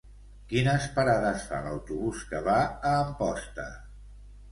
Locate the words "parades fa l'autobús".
0.95-2.23